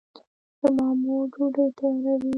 زما 0.61 0.87
مور 1.01 1.23
ډوډۍ 1.33 1.67
تیاروي 1.77 2.29